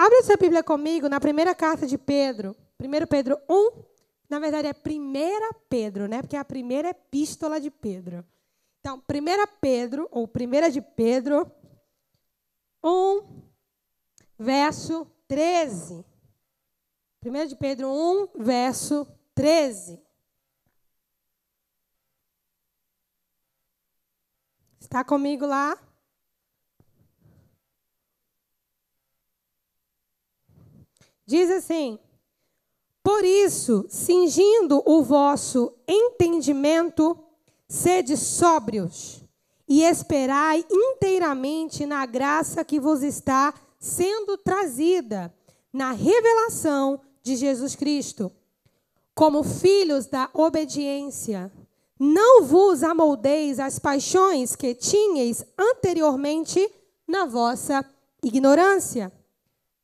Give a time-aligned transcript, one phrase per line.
[0.00, 2.54] Abra sua Bíblia comigo na primeira carta de Pedro.
[2.80, 3.82] 1 Pedro 1.
[4.30, 6.22] Na verdade, é 1 Pedro, né?
[6.22, 8.24] Porque é a primeira epístola de Pedro.
[8.78, 9.02] Então, 1
[9.60, 11.50] Pedro, ou 1 de Pedro,
[12.84, 13.42] 1,
[14.38, 16.04] verso 13.
[17.26, 19.04] 1 de Pedro 1, verso
[19.34, 20.00] 13.
[24.80, 25.76] Está comigo lá?
[31.28, 31.98] Diz assim:
[33.02, 37.18] Por isso, cingindo o vosso entendimento,
[37.68, 39.22] sede sóbrios
[39.68, 45.30] e esperai inteiramente na graça que vos está sendo trazida,
[45.70, 48.32] na revelação de Jesus Cristo.
[49.14, 51.52] Como filhos da obediência,
[52.00, 56.72] não vos amoldeis às paixões que tinhais anteriormente
[57.06, 57.84] na vossa
[58.22, 59.12] ignorância.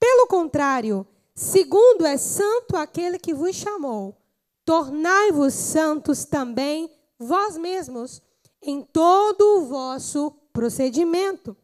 [0.01, 4.16] Pelo contrário, segundo é santo aquele que vos chamou,
[4.65, 8.23] tornai-vos santos também vós mesmos
[8.63, 11.57] em todo o vosso procedimento.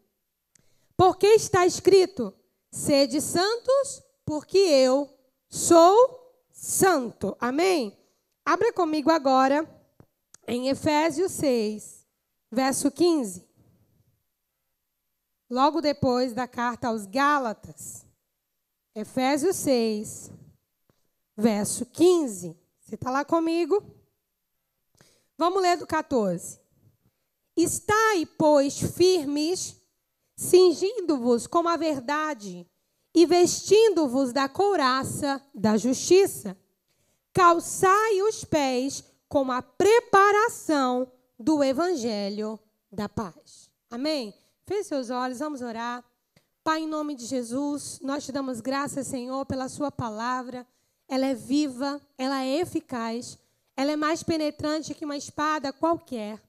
[0.97, 2.35] Porque está escrito:
[2.71, 5.09] sede santos, porque eu
[5.49, 7.37] sou santo.
[7.41, 7.97] Amém?
[8.45, 9.69] Abra comigo agora
[10.47, 12.07] em Efésios 6,
[12.51, 13.49] verso 15.
[15.49, 18.10] Logo depois da carta aos Gálatas.
[18.95, 20.31] Efésios 6,
[21.37, 22.57] verso 15.
[22.81, 23.83] Você está lá comigo?
[25.39, 26.59] Vamos ler do 14.
[27.57, 29.81] Estai, pois, firmes,
[30.37, 32.67] cingindo-vos com a verdade
[33.15, 36.57] e vestindo-vos da couraça da justiça.
[37.33, 42.59] Calçai os pés com a preparação do evangelho
[42.91, 43.71] da paz.
[43.89, 44.35] Amém?
[44.67, 46.05] Feche seus olhos, vamos orar.
[46.71, 50.65] Pai, em nome de Jesus, nós te damos graças, Senhor, pela Sua palavra.
[51.09, 53.37] Ela é viva, ela é eficaz,
[53.77, 56.41] ela é mais penetrante que uma espada qualquer.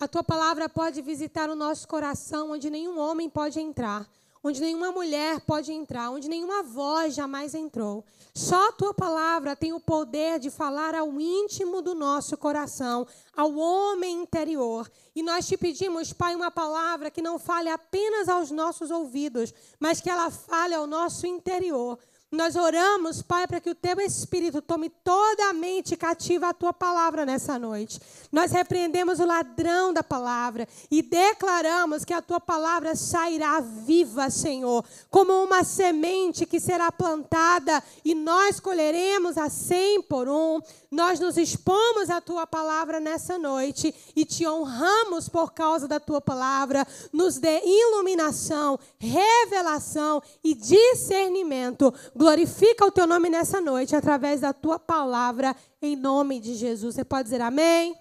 [0.00, 4.04] A tua palavra pode visitar o nosso coração onde nenhum homem pode entrar,
[4.42, 8.04] onde nenhuma mulher pode entrar, onde nenhuma voz jamais entrou.
[8.34, 13.06] Só a tua palavra tem o poder de falar ao íntimo do nosso coração,
[13.36, 14.88] ao homem interior.
[15.14, 20.00] E nós te pedimos, Pai, uma palavra que não fale apenas aos nossos ouvidos, mas
[20.00, 21.98] que ela fale ao nosso interior.
[22.30, 26.74] Nós oramos, Pai, para que o teu Espírito tome toda a mente cativa à tua
[26.74, 27.98] palavra nessa noite.
[28.30, 34.84] Nós repreendemos o ladrão da palavra e declaramos que a tua palavra sairá viva, Senhor,
[35.08, 40.60] como uma semente que será plantada e nós colheremos a cem por um.
[40.90, 46.20] Nós nos expomos à tua palavra nessa noite e te honramos por causa da tua
[46.20, 46.86] palavra.
[47.10, 54.76] Nos dê iluminação, revelação e discernimento Glorifica o teu nome nessa noite através da tua
[54.76, 56.96] palavra, em nome de Jesus.
[56.96, 57.96] Você pode dizer amém?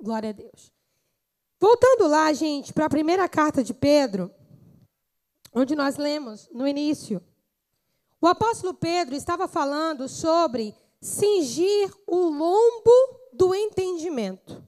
[0.00, 0.72] Glória a Deus.
[1.60, 4.28] Voltando lá, gente, para a primeira carta de Pedro,
[5.54, 7.22] onde nós lemos no início.
[8.20, 12.90] O apóstolo Pedro estava falando sobre cingir o lombo
[13.32, 14.60] do entendimento.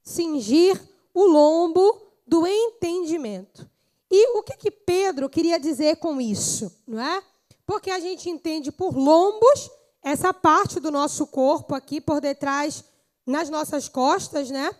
[0.00, 0.80] Cingir
[1.12, 3.68] o lombo do entendimento.
[4.08, 7.29] E o que, que Pedro queria dizer com isso, não é?
[7.70, 9.70] Porque a gente entende por lombos
[10.02, 12.82] essa parte do nosso corpo aqui por detrás,
[13.24, 14.74] nas nossas costas, né?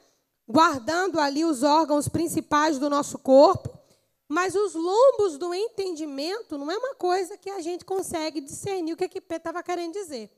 [0.44, 3.78] Guardando ali os órgãos principais do nosso corpo.
[4.28, 8.96] Mas os lombos do entendimento não é uma coisa que a gente consegue discernir o
[8.96, 10.28] que, que Pedro estava querendo dizer.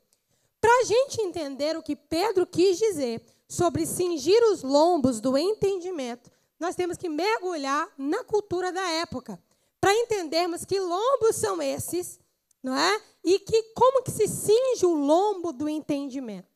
[0.61, 6.31] Para a gente entender o que Pedro quis dizer sobre cingir os lombos do entendimento,
[6.61, 9.43] nós temos que mergulhar na cultura da época,
[9.81, 12.21] para entendermos que lombos são esses
[12.63, 13.01] não é?
[13.25, 16.49] E que como que se cinge o lombo do entendimento.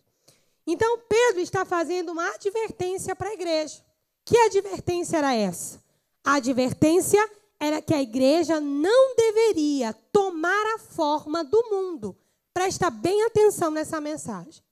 [0.66, 3.84] Então Pedro está fazendo uma advertência para a igreja.
[4.24, 5.80] Que advertência era essa?
[6.24, 7.24] A advertência
[7.58, 12.16] era que a igreja não deveria tomar a forma do mundo.
[12.52, 14.62] Presta bem atenção nessa mensagem.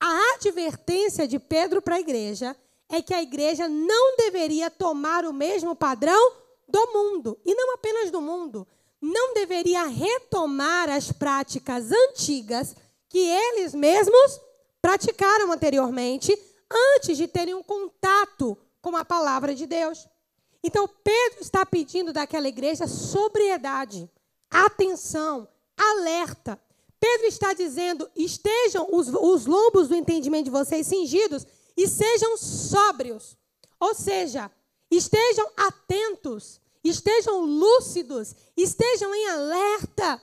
[0.00, 2.56] A advertência de Pedro para a igreja
[2.88, 6.32] é que a igreja não deveria tomar o mesmo padrão
[6.68, 7.38] do mundo.
[7.44, 8.66] E não apenas do mundo,
[9.00, 12.74] não deveria retomar as práticas antigas
[13.08, 14.40] que eles mesmos
[14.80, 16.36] praticaram anteriormente,
[16.96, 20.06] antes de terem um contato com a palavra de Deus.
[20.62, 24.10] Então, Pedro está pedindo daquela igreja sobriedade,
[24.50, 26.60] atenção, alerta.
[26.98, 31.46] Pedro está dizendo: estejam os, os lombos do entendimento de vocês cingidos
[31.76, 33.36] e sejam sóbrios.
[33.78, 34.50] Ou seja,
[34.90, 40.20] estejam atentos estejam lúcidos, estejam em alerta.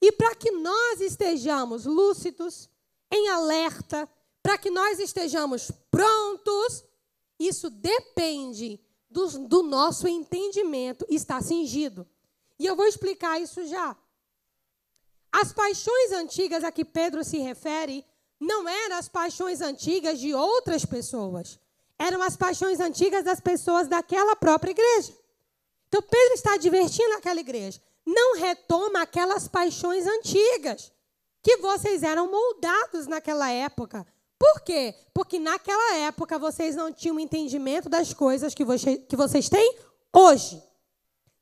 [0.00, 2.68] E para que nós estejamos lúcidos,
[3.10, 4.08] em alerta,
[4.42, 6.84] para que nós estejamos prontos,
[7.38, 8.80] isso depende
[9.10, 12.06] do, do nosso entendimento estar cingido.
[12.58, 13.96] E eu vou explicar isso já.
[15.30, 18.04] As paixões antigas a que Pedro se refere
[18.40, 21.58] não eram as paixões antigas de outras pessoas.
[21.98, 25.12] Eram as paixões antigas das pessoas daquela própria igreja.
[25.92, 27.78] Então Pedro está advertindo aquela igreja.
[28.06, 30.90] Não retoma aquelas paixões antigas
[31.42, 34.06] que vocês eram moldados naquela época.
[34.38, 34.94] Por quê?
[35.12, 39.76] Porque naquela época vocês não tinham entendimento das coisas que, você, que vocês têm
[40.16, 40.62] hoje.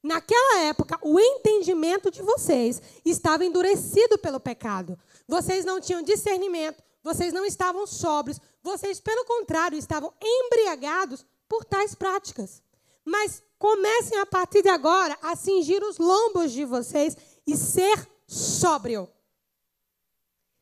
[0.03, 4.99] Naquela época, o entendimento de vocês estava endurecido pelo pecado.
[5.29, 11.95] Vocês não tinham discernimento, vocês não estavam sóbrios, vocês, pelo contrário, estavam embriagados por tais
[11.95, 12.61] práticas.
[13.05, 17.15] Mas comecem a partir de agora a cingir os lombos de vocês
[17.47, 19.07] e ser sóbrio.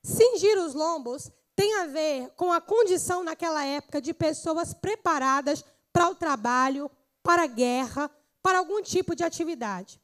[0.03, 6.09] Cingir os lombos tem a ver com a condição naquela época de pessoas preparadas para
[6.09, 6.91] o trabalho,
[7.23, 8.11] para a guerra,
[8.43, 10.01] para algum tipo de atividade.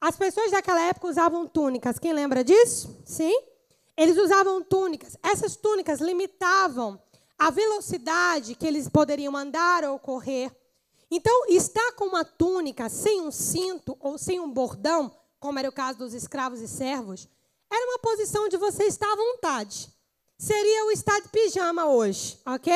[0.00, 1.98] As pessoas daquela época usavam túnicas.
[1.98, 2.96] Quem lembra disso?
[3.04, 3.42] Sim?
[3.96, 5.16] Eles usavam túnicas.
[5.20, 7.02] Essas túnicas limitavam
[7.36, 10.52] a velocidade que eles poderiam andar ou correr.
[11.10, 15.72] Então, estar com uma túnica sem um cinto ou sem um bordão, como era o
[15.72, 17.28] caso dos escravos e servos,
[17.70, 19.96] era uma posição de você estar à vontade
[20.38, 22.72] seria o estar de pijama hoje, ok?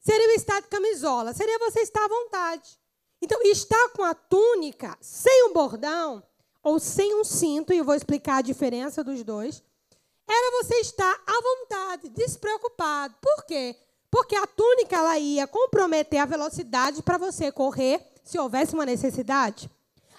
[0.00, 2.78] Seria o estar de camisola, seria você estar à vontade.
[3.22, 6.22] Então, estar com a túnica sem um bordão
[6.62, 9.62] ou sem um cinto, e eu vou explicar a diferença dos dois,
[10.26, 13.14] era você estar à vontade, despreocupado.
[13.20, 13.76] Por quê?
[14.14, 19.68] Porque a túnica ela ia comprometer a velocidade para você correr, se houvesse uma necessidade.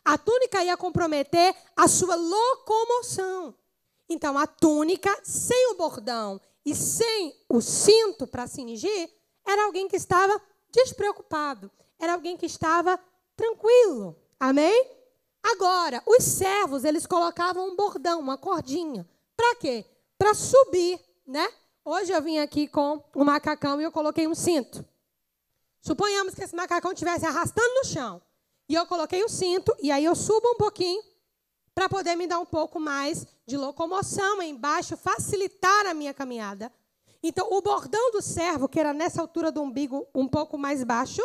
[0.03, 3.55] A túnica ia comprometer a sua locomoção.
[4.09, 9.09] Então, a túnica sem o bordão e sem o cinto para cingir,
[9.47, 10.41] era alguém que estava
[10.71, 12.99] despreocupado, era alguém que estava
[13.33, 14.13] tranquilo.
[14.37, 14.91] Amém?
[15.41, 19.07] Agora, os servos, eles colocavam um bordão, uma cordinha.
[19.37, 19.85] Para quê?
[20.17, 21.49] Para subir, né?
[21.87, 24.83] Hoje eu vim aqui com um macacão e eu coloquei um cinto.
[25.79, 28.19] Suponhamos que esse macacão estivesse arrastando no chão.
[28.67, 30.99] E eu coloquei o cinto, e aí eu subo um pouquinho
[31.75, 36.73] para poder me dar um pouco mais de locomoção embaixo, facilitar a minha caminhada.
[37.21, 41.21] Então, o bordão do servo, que era nessa altura do umbigo um pouco mais baixo,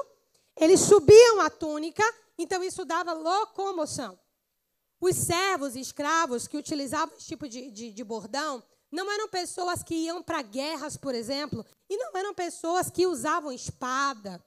[0.54, 2.04] eles subiam a túnica,
[2.36, 4.18] então isso dava locomoção.
[5.00, 9.82] Os servos e escravos que utilizavam esse tipo de, de, de bordão não eram pessoas
[9.82, 14.42] que iam para guerras, por exemplo, e não eram pessoas que usavam espada,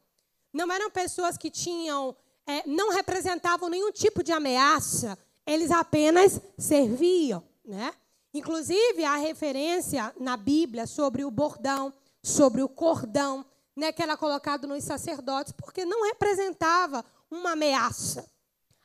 [0.51, 7.43] não eram pessoas que tinham, é, não representavam nenhum tipo de ameaça, eles apenas serviam,
[7.63, 7.93] né?
[8.33, 13.45] Inclusive, há referência na Bíblia sobre o bordão, sobre o cordão,
[13.75, 18.27] né, que era colocado nos sacerdotes, porque não representava uma ameaça.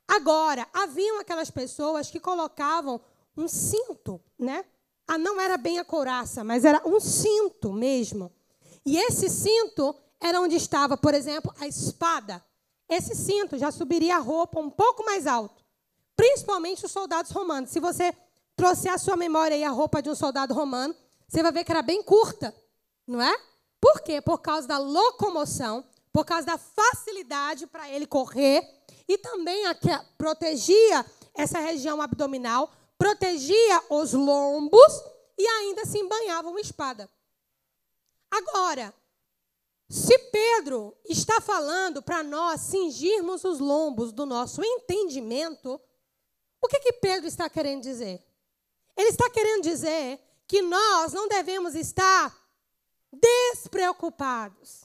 [0.07, 3.01] Agora, haviam aquelas pessoas que colocavam
[3.37, 4.65] um cinto, né?
[5.09, 8.31] Ah, não era bem a couraça, mas era um cinto mesmo.
[8.85, 12.45] E esse cinto era onde estava, por exemplo, a espada.
[12.89, 15.59] Esse cinto já subiria a roupa um pouco mais alto
[16.19, 17.71] principalmente os soldados romanos.
[17.71, 18.13] Se você
[18.57, 20.93] trouxer à sua memória aí a roupa de um soldado romano,
[21.29, 22.53] você vai ver que era bem curta,
[23.07, 23.33] não é?
[23.81, 24.21] Por quê?
[24.21, 28.69] Por causa da locomoção, por causa da facilidade para ele correr
[29.07, 29.89] e também a que
[30.19, 35.03] protegia essa região abdominal, protegia os lombos
[35.39, 37.09] e ainda se banhava uma espada.
[38.31, 38.93] Agora,
[39.89, 45.81] se Pedro está falando para nós cingirmos os lombos do nosso entendimento,
[46.61, 48.23] o que, que Pedro está querendo dizer?
[48.97, 52.37] Ele está querendo dizer que nós não devemos estar
[53.13, 54.85] despreocupados.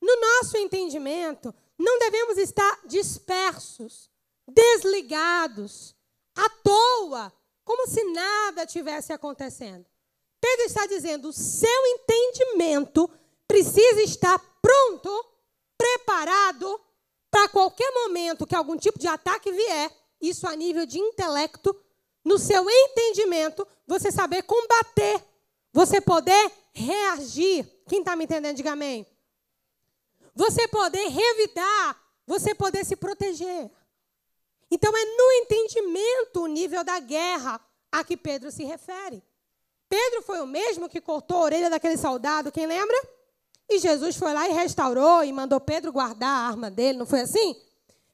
[0.00, 4.10] No nosso entendimento, não devemos estar dispersos,
[4.46, 5.94] desligados,
[6.38, 7.32] à toa,
[7.64, 9.84] como se nada tivesse acontecendo.
[10.40, 13.10] Pedro está dizendo: o seu entendimento
[13.46, 15.26] precisa estar pronto,
[15.76, 16.80] preparado
[17.30, 19.90] para qualquer momento que algum tipo de ataque vier,
[20.20, 21.74] isso a nível de intelecto,
[22.24, 25.22] no seu entendimento, você saber combater,
[25.72, 27.64] você poder reagir.
[27.88, 29.06] Quem está me entendendo, diga amém.
[30.34, 33.70] Você poder revidar, você poder se proteger.
[34.70, 37.60] Então é no entendimento o nível da guerra
[37.90, 39.22] a que Pedro se refere.
[39.88, 42.96] Pedro foi o mesmo que cortou a orelha daquele soldado, quem lembra?
[43.68, 47.20] E Jesus foi lá e restaurou e mandou Pedro guardar a arma dele, não foi
[47.20, 47.56] assim?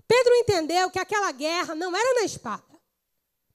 [0.07, 2.63] Pedro entendeu que aquela guerra não era na espada,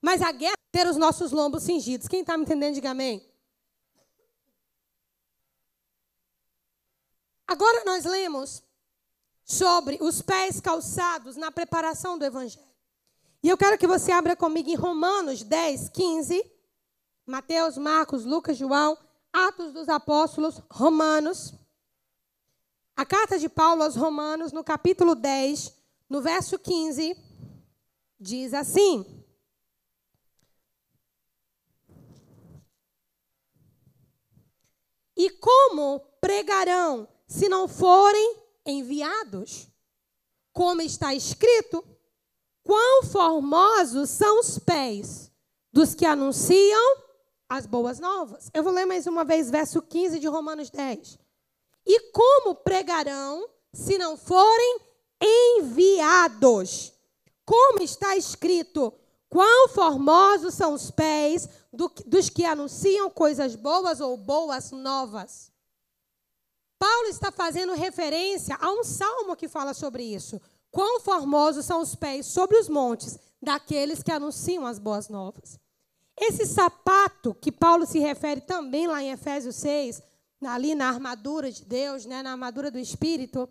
[0.02, 2.08] mas a guerra ter os nossos lombos cingidos.
[2.08, 3.26] Quem está me entendendo, diga amém.
[7.48, 8.64] Agora nós lemos
[9.44, 12.69] sobre os pés calçados na preparação do Evangelho.
[13.42, 16.60] E eu quero que você abra comigo em Romanos 10, 15.
[17.26, 18.98] Mateus, Marcos, Lucas, João,
[19.32, 21.54] Atos dos Apóstolos, Romanos.
[22.96, 25.74] A carta de Paulo aos Romanos, no capítulo 10,
[26.10, 27.16] no verso 15,
[28.20, 29.24] diz assim:
[35.16, 39.70] E como pregarão se não forem enviados.
[40.52, 41.86] Como está escrito,
[42.70, 45.32] quão formosos são os pés
[45.74, 46.98] dos que anunciam
[47.50, 48.52] as boas novas.
[48.54, 51.18] Eu vou ler mais uma vez verso 15 de Romanos 10.
[51.84, 54.82] E como pregarão se não forem
[55.20, 56.94] enviados?
[57.44, 58.94] Como está escrito,
[59.28, 65.52] quão formosos são os pés do, dos que anunciam coisas boas ou boas novas.
[66.78, 70.40] Paulo está fazendo referência a um salmo que fala sobre isso.
[70.72, 75.60] Quão formosos são os pés sobre os montes daqueles que anunciam as boas novas.
[76.18, 80.02] Esse sapato que Paulo se refere também lá em Efésios 6,
[80.46, 83.48] ali na armadura de Deus, né, na armadura do Espírito,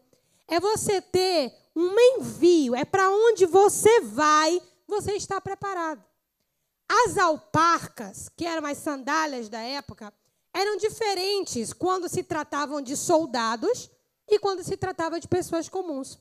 [0.46, 6.04] é você ter um envio, é para onde você vai, você está preparado.
[6.88, 10.12] As alparcas, que eram as sandálias da época,
[10.52, 13.90] eram diferentes quando se tratavam de soldados
[14.28, 16.18] e quando se tratava de pessoas comuns.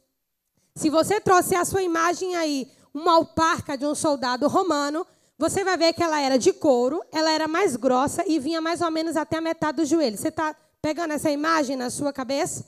[0.78, 5.76] Se você trouxer a sua imagem aí, uma alparca de um soldado romano, você vai
[5.76, 9.18] ver que ela era de couro, ela era mais grossa e vinha mais ou menos
[9.18, 10.16] até a metade do joelho.
[10.16, 12.64] Você está pegando essa imagem na sua cabeça?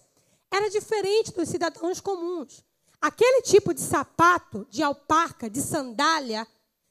[0.50, 2.66] Era diferente dos cidadãos comuns.
[3.00, 6.48] Aquele tipo de sapato, de alparca, de sandália,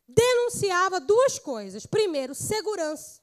[0.07, 1.85] denunciava duas coisas.
[1.85, 3.21] Primeiro, segurança.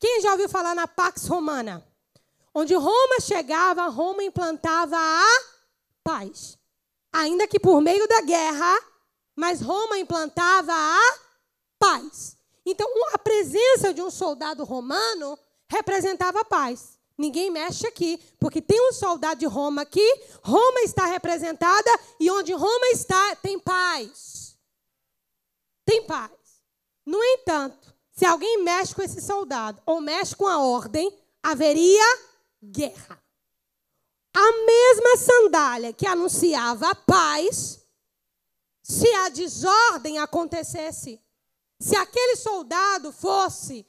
[0.00, 1.86] Quem já ouviu falar na Pax Romana?
[2.52, 5.24] Onde Roma chegava, Roma implantava a
[6.02, 6.57] paz.
[7.12, 8.78] Ainda que por meio da guerra,
[9.34, 11.18] mas Roma implantava a
[11.78, 12.36] paz.
[12.66, 15.38] Então, a presença de um soldado romano
[15.70, 16.98] representava a paz.
[17.16, 20.06] Ninguém mexe aqui, porque tem um soldado de Roma aqui,
[20.42, 24.56] Roma está representada e onde Roma está tem paz.
[25.84, 26.30] Tem paz.
[27.04, 31.12] No entanto, se alguém mexe com esse soldado ou mexe com a ordem,
[31.42, 32.04] haveria
[32.62, 33.17] guerra.
[34.34, 37.84] A mesma sandália que anunciava a paz,
[38.82, 41.20] se a desordem acontecesse,
[41.80, 43.86] se aquele soldado fosse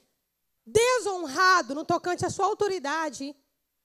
[0.66, 3.36] desonrado no tocante à sua autoridade,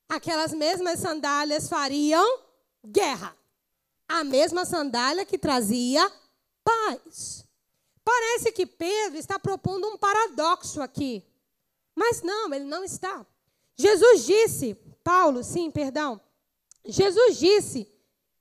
[0.08, 2.40] aquelas mesmas sandálias fariam
[2.84, 3.36] guerra.
[4.06, 6.10] A mesma sandália que trazia
[6.62, 7.44] paz.
[8.04, 11.24] Parece que Pedro está propondo um paradoxo aqui.
[11.94, 13.24] Mas não, ele não está.
[13.76, 16.20] Jesus disse, Paulo, sim, perdão.
[16.84, 17.88] Jesus disse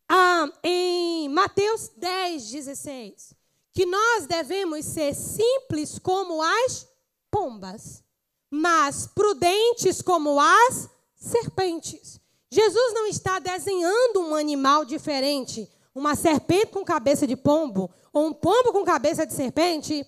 [0.08, 3.34] ah, em Mateus 10, 16,
[3.72, 6.88] que nós devemos ser simples como as
[7.32, 8.04] pombas,
[8.50, 12.20] mas prudentes como as serpentes.
[12.52, 18.34] Jesus não está desenhando um animal diferente, uma serpente com cabeça de pombo, ou um
[18.34, 20.06] pombo com cabeça de serpente,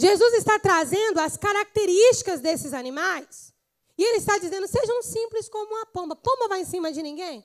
[0.00, 3.52] Jesus está trazendo as características desses animais.
[3.98, 6.16] E ele está dizendo: sejam simples como uma pomba.
[6.16, 7.44] Pomba vai em cima de ninguém?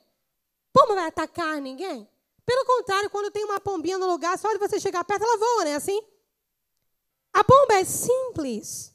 [0.76, 2.06] Pomba vai atacar ninguém?
[2.44, 5.64] Pelo contrário, quando tem uma pombinha no lugar, só de você chegar perto, ela voa,
[5.64, 5.74] né?
[5.74, 5.98] Assim?
[7.32, 8.94] A pomba é simples.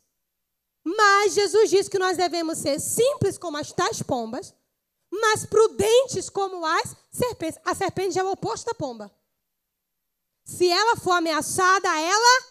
[0.83, 4.53] Mas Jesus diz que nós devemos ser simples como as tais pombas,
[5.11, 7.59] mas prudentes como as serpentes.
[7.65, 9.11] A serpente é o oposto da pomba.
[10.43, 12.43] Se ela for ameaçada, ela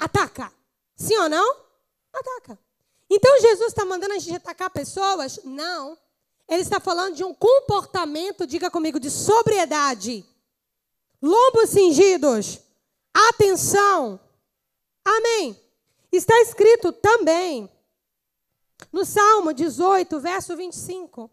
[0.00, 0.52] ataca.
[0.96, 1.56] Sim ou não?
[2.12, 2.58] Ataca.
[3.08, 5.38] Então Jesus está mandando a gente atacar pessoas?
[5.44, 5.96] Não.
[6.48, 10.24] Ele está falando de um comportamento, diga comigo, de sobriedade.
[11.20, 12.60] Lombos cingidos.
[13.12, 14.18] Atenção.
[15.04, 15.60] Amém.
[16.10, 17.70] Está escrito também
[18.90, 21.30] no Salmo 18, verso 25.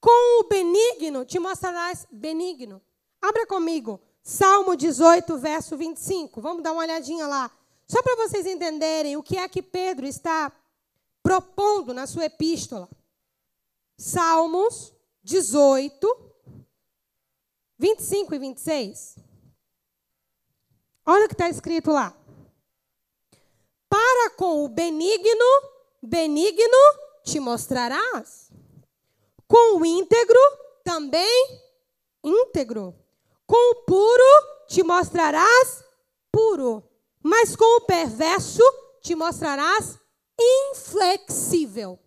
[0.00, 2.80] Com o benigno te mostrarás benigno.
[3.20, 4.00] Abra comigo.
[4.22, 6.40] Salmo 18, verso 25.
[6.40, 7.50] Vamos dar uma olhadinha lá.
[7.86, 10.52] Só para vocês entenderem o que é que Pedro está
[11.22, 12.88] propondo na sua epístola.
[13.96, 16.32] Salmos 18,
[17.78, 19.16] 25 e 26.
[21.06, 22.16] Olha o que está escrito lá.
[23.88, 25.44] Para com o benigno,
[26.02, 26.78] benigno
[27.22, 28.50] te mostrarás.
[29.46, 30.38] Com o íntegro,
[30.82, 31.60] também
[32.22, 32.94] íntegro.
[33.46, 35.84] Com o puro te mostrarás
[36.32, 36.82] puro,
[37.22, 38.62] mas com o perverso
[39.00, 39.98] te mostrarás
[40.40, 41.98] inflexível.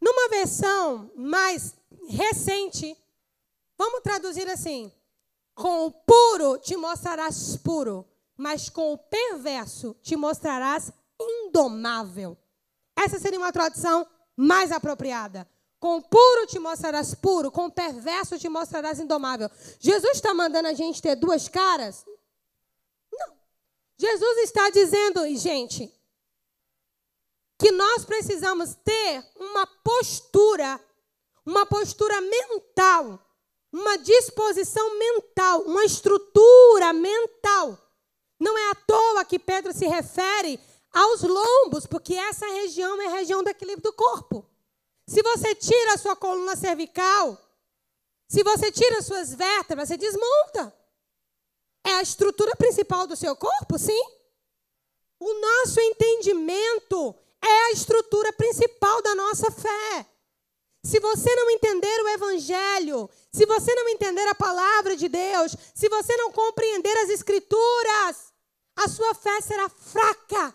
[0.00, 1.74] Numa versão mais
[2.08, 2.96] recente,
[3.76, 4.92] vamos traduzir assim:
[5.54, 12.36] com o puro te mostrarás puro, mas com o perverso te mostrarás indomável.
[12.96, 15.48] Essa seria uma tradução mais apropriada.
[15.80, 19.50] Com o puro te mostrarás puro, com o perverso te mostrarás indomável.
[19.78, 22.04] Jesus está mandando a gente ter duas caras?
[23.12, 23.32] Não.
[23.96, 25.92] Jesus está dizendo, gente,
[27.58, 30.80] que nós precisamos ter uma postura,
[31.44, 33.18] uma postura mental,
[33.72, 37.76] uma disposição mental, uma estrutura mental.
[38.38, 40.60] Não é à toa que Pedro se refere
[40.92, 44.48] aos lombos, porque essa região é a região do equilíbrio do corpo.
[45.06, 47.36] Se você tira a sua coluna cervical,
[48.28, 50.72] se você tira as suas vértebras, você desmonta.
[51.84, 54.00] É a estrutura principal do seu corpo, sim?
[55.18, 60.06] O nosso entendimento é a estrutura principal da nossa fé.
[60.82, 65.88] Se você não entender o Evangelho, se você não entender a palavra de Deus, se
[65.88, 68.32] você não compreender as Escrituras,
[68.76, 70.54] a sua fé será fraca.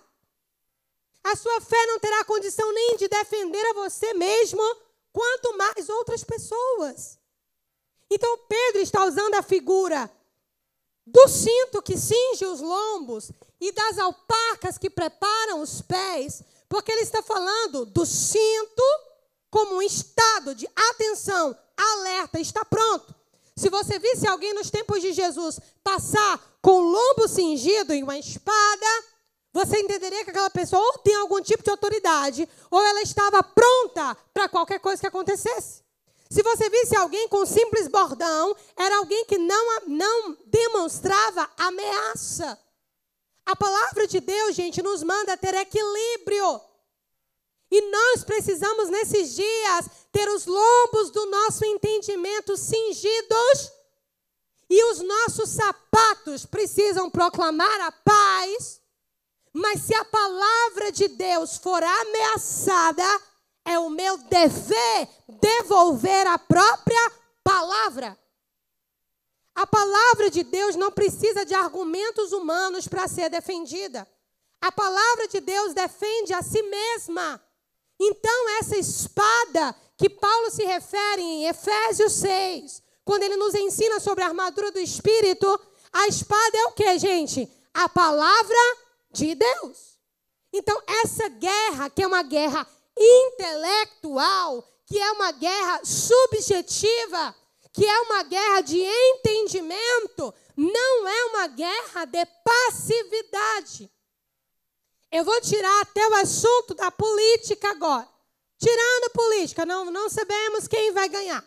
[1.24, 4.62] A sua fé não terá condição nem de defender a você mesmo,
[5.12, 7.18] quanto mais outras pessoas.
[8.10, 10.10] Então Pedro está usando a figura
[11.06, 17.01] do cinto que cinge os lombos e das alpacas que preparam os pés porque ele
[17.01, 18.82] está falando do cinto
[19.51, 23.13] como um estado de atenção, alerta, está pronto.
[23.56, 28.18] Se você visse alguém nos tempos de Jesus passar com o lombo cingido e uma
[28.18, 28.88] espada,
[29.53, 34.18] você entenderia que aquela pessoa ou tem algum tipo de autoridade, ou ela estava pronta
[34.34, 35.84] para qualquer coisa que acontecesse.
[36.27, 42.58] Se você visse alguém com um simples bordão, era alguém que não, não demonstrava ameaça.
[43.46, 46.62] A palavra de Deus, gente, nos manda ter equilíbrio.
[47.70, 53.72] E nós precisamos, nesses dias, ter os lombos do nosso entendimento cingidos.
[54.70, 58.82] E os nossos sapatos precisam proclamar a paz.
[59.51, 63.03] Mas se a palavra de Deus for ameaçada,
[63.66, 67.12] é o meu dever devolver a própria
[67.44, 68.18] palavra.
[69.55, 74.07] A palavra de Deus não precisa de argumentos humanos para ser defendida.
[74.59, 77.42] A palavra de Deus defende a si mesma.
[78.00, 84.24] Então, essa espada que Paulo se refere em Efésios 6, quando ele nos ensina sobre
[84.24, 85.48] a armadura do Espírito,
[85.92, 87.48] a espada é o que, gente?
[87.74, 88.57] A palavra
[89.11, 90.00] de Deus.
[90.51, 97.35] Então, essa guerra, que é uma guerra intelectual, que é uma guerra subjetiva,
[97.74, 103.92] que é uma guerra de entendimento, não é uma guerra de passividade.
[105.12, 108.07] Eu vou tirar até o assunto da política agora.
[108.59, 111.44] Tirando política, não, não sabemos quem vai ganhar.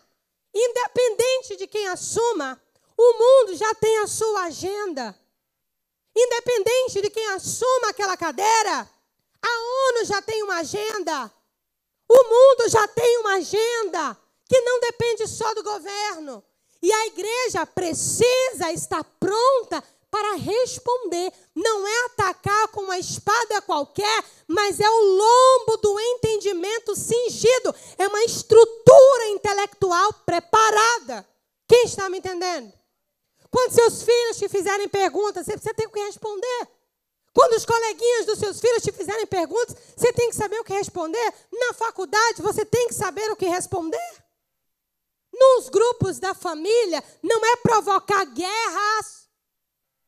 [0.53, 2.61] Independente de quem assuma,
[2.97, 5.17] o mundo já tem a sua agenda.
[6.15, 8.89] Independente de quem assuma aquela cadeira,
[9.41, 11.31] a ONU já tem uma agenda.
[12.09, 16.43] O mundo já tem uma agenda que não depende só do governo.
[16.81, 21.33] E a igreja precisa estar pronta para responder.
[21.55, 27.75] Não é atacar com uma espada qualquer, mas é o lombo do entendimento cingido.
[27.97, 31.27] É uma estrutura intelectual preparada.
[31.67, 32.71] Quem está me entendendo?
[33.49, 36.67] Quando seus filhos te fizerem perguntas, você tem que responder.
[37.33, 40.73] Quando os coleguinhas dos seus filhos te fizerem perguntas, você tem que saber o que
[40.73, 41.33] responder.
[41.51, 44.26] Na faculdade, você tem que saber o que responder.
[45.39, 49.27] Nos grupos da família, não é provocar guerras.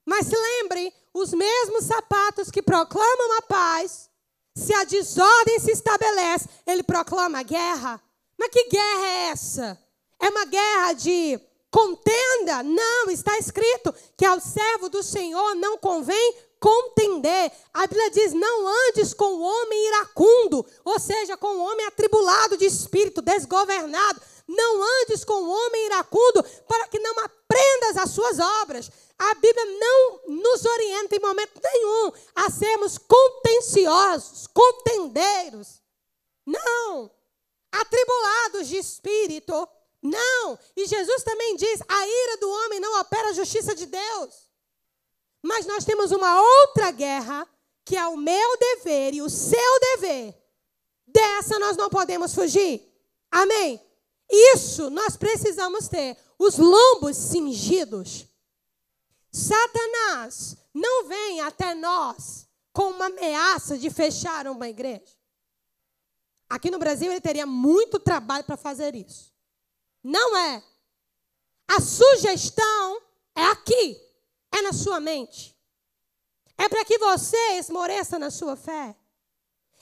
[0.05, 4.09] Mas se lembre, os mesmos sapatos que proclamam a paz,
[4.55, 8.01] se a desordem se estabelece, ele proclama a guerra.
[8.37, 9.79] Mas que guerra é essa?
[10.19, 11.39] É uma guerra de
[11.69, 12.63] contenda?
[12.63, 17.51] Não, está escrito que ao servo do Senhor não convém contender.
[17.73, 22.57] A Bíblia diz: não andes com o homem iracundo, ou seja, com o homem atribulado
[22.57, 24.21] de espírito, desgovernado.
[24.49, 28.89] Não andes com o homem iracundo, para que não aprendas as suas obras.
[29.15, 35.83] A Bíblia não nos orienta em momento nenhum a sermos contenciosos, contendeiros.
[36.47, 37.11] Não.
[37.71, 39.69] Atribulados de espírito.
[40.01, 40.57] Não.
[40.75, 44.49] E Jesus também diz: a ira do homem não opera a justiça de Deus.
[45.43, 47.47] Mas nós temos uma outra guerra,
[47.85, 50.35] que é o meu dever e o seu dever.
[51.05, 52.83] Dessa nós não podemos fugir.
[53.29, 53.88] Amém?
[54.29, 56.17] Isso nós precisamos ter.
[56.37, 58.27] Os lombos cingidos.
[59.31, 65.17] Satanás não vem até nós com uma ameaça de fechar uma igreja.
[66.49, 69.33] Aqui no Brasil ele teria muito trabalho para fazer isso.
[70.03, 70.63] Não é.
[71.67, 73.01] A sugestão
[73.35, 74.01] é aqui,
[74.51, 75.55] é na sua mente.
[76.57, 78.95] É para que você esmoreça na sua fé.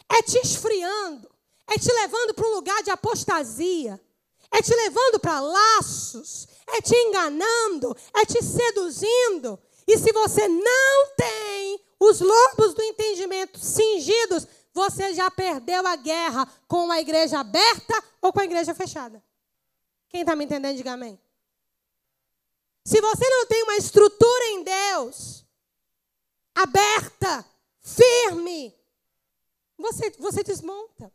[0.09, 1.29] É te esfriando,
[1.67, 4.01] é te levando para um lugar de apostasia,
[4.51, 9.59] é te levando para laços, é te enganando, é te seduzindo.
[9.87, 16.45] E se você não tem os lobos do entendimento cingidos, você já perdeu a guerra
[16.67, 19.23] com a igreja aberta ou com a igreja fechada.
[20.09, 21.19] Quem está me entendendo, diga amém.
[22.85, 25.45] Se você não tem uma estrutura em Deus,
[26.55, 27.45] aberta,
[27.81, 28.73] firme,
[29.77, 31.11] você, você desmonta.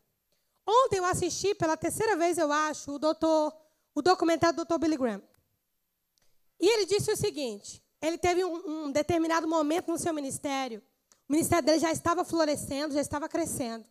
[0.72, 3.54] Ontem eu assisti pela terceira vez, eu acho, o doutor,
[3.94, 4.78] o documentário do Dr.
[4.78, 5.22] Billy Graham.
[6.58, 10.82] E ele disse o seguinte: ele teve um, um determinado momento no seu ministério,
[11.28, 13.84] o ministério dele já estava florescendo, já estava crescendo.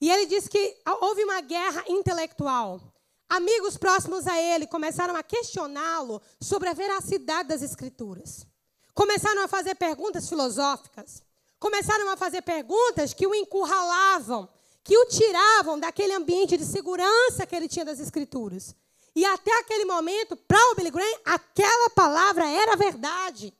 [0.00, 2.80] E ele disse que houve uma guerra intelectual.
[3.28, 8.46] Amigos próximos a ele começaram a questioná-lo sobre a veracidade das escrituras.
[8.94, 11.22] Começaram a fazer perguntas filosóficas.
[11.58, 14.48] Começaram a fazer perguntas que o encurralavam,
[14.82, 18.74] que o tiravam daquele ambiente de segurança que ele tinha das escrituras.
[19.14, 23.52] E até aquele momento, para o Billy Graham, aquela palavra era verdade.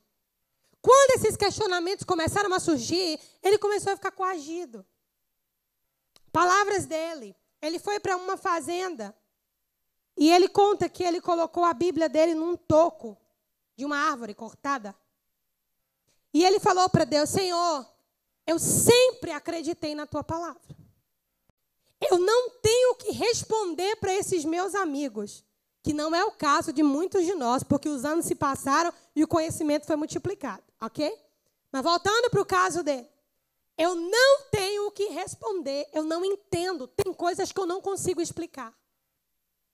[0.81, 4.85] Quando esses questionamentos começaram a surgir, ele começou a ficar coagido.
[6.31, 7.35] Palavras dele.
[7.61, 9.15] Ele foi para uma fazenda
[10.17, 13.15] e ele conta que ele colocou a Bíblia dele num toco
[13.75, 14.95] de uma árvore cortada.
[16.33, 17.85] E ele falou para Deus: Senhor,
[18.47, 20.61] eu sempre acreditei na tua palavra.
[22.09, 25.43] Eu não tenho que responder para esses meus amigos,
[25.83, 29.23] que não é o caso de muitos de nós, porque os anos se passaram e
[29.23, 31.15] o conhecimento foi multiplicado, ok?
[31.71, 33.07] Mas voltando para o caso dele.
[33.77, 38.21] Eu não tenho o que responder, eu não entendo, tem coisas que eu não consigo
[38.21, 38.73] explicar.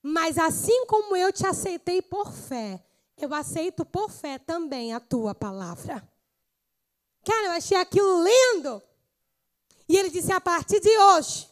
[0.02, 2.82] Mas assim como eu te aceitei por fé,
[3.18, 6.08] eu aceito por fé também a tua palavra.
[7.26, 8.82] Cara, eu achei aquilo lindo.
[9.90, 11.50] E ele disse: a partir de hoje,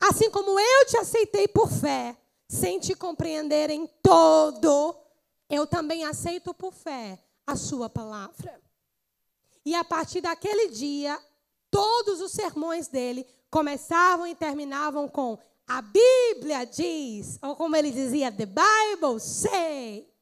[0.00, 2.16] assim como eu te aceitei por fé,
[2.48, 4.96] sem te compreender em todo,
[5.48, 8.60] eu também aceito por fé a sua palavra.
[9.64, 11.20] E a partir daquele dia,
[11.70, 18.32] todos os sermões dele começavam e terminavam com a Bíblia diz, ou como ele dizia,
[18.32, 20.12] the Bible say,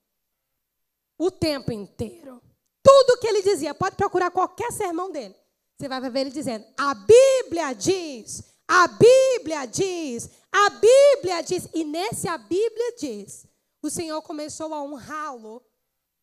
[1.17, 2.43] o tempo inteiro.
[2.83, 5.35] Tudo que ele dizia, pode procurar qualquer sermão dele.
[5.77, 11.69] Você vai ver ele dizendo: a Bíblia diz, a Bíblia diz, a Bíblia diz.
[11.73, 13.47] E nesse a Bíblia diz,
[13.81, 15.63] o Senhor começou a honrá-lo.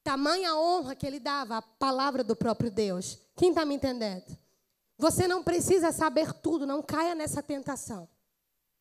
[0.03, 3.17] Tamanha honra que ele dava à palavra do próprio Deus.
[3.36, 4.38] Quem está me entendendo?
[4.97, 8.08] Você não precisa saber tudo, não caia nessa tentação.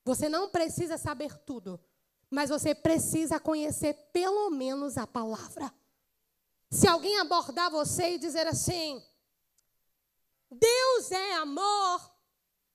[0.04, 1.80] Você não precisa saber tudo,
[2.30, 5.72] mas você precisa conhecer pelo menos a palavra.
[6.70, 9.02] Se alguém abordar você e dizer assim:
[10.50, 12.13] Deus é amor,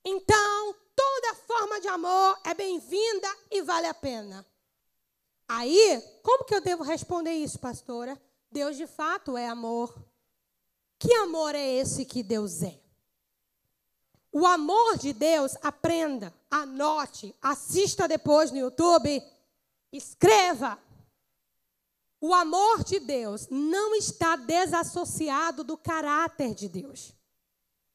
[0.03, 4.45] então toda forma de amor é bem-vinda e vale a pena.
[5.47, 8.19] Aí, como que eu devo responder isso, pastora?
[8.51, 9.93] Deus de fato é amor.
[10.99, 12.79] Que amor é esse que Deus é?
[14.31, 19.23] O amor de Deus, aprenda, anote, assista depois no YouTube,
[19.91, 20.77] escreva.
[22.21, 27.15] O amor de Deus não está desassociado do caráter de Deus.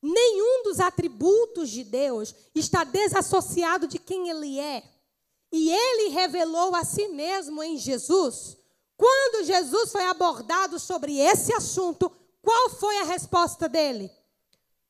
[0.06, 4.82] Nenhum dos atributos de Deus está desassociado de quem Ele é.
[5.50, 8.58] E Ele revelou a si mesmo em Jesus.
[8.98, 12.12] Quando Jesus foi abordado sobre esse assunto,
[12.42, 14.10] qual foi a resposta dele?